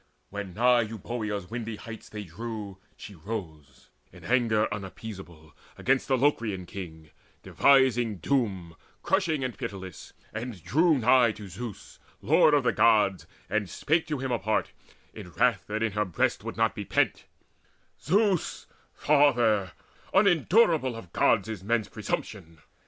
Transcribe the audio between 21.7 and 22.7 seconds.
presumption!